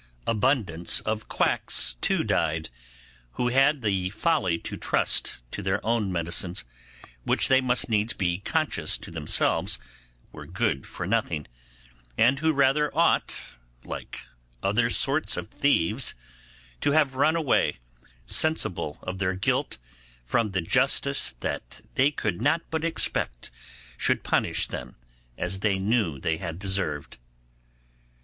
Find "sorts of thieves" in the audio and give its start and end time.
14.89-16.15